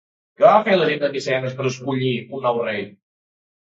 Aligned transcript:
Què 0.39 0.45
va 0.47 0.53
fer 0.69 0.77
la 0.79 0.87
gent 0.93 1.03
de 1.05 1.11
Micenes 1.17 1.55
per 1.61 1.69
escollir 1.73 2.13
un 2.25 2.47
nou 2.51 2.63
rei? 2.69 2.87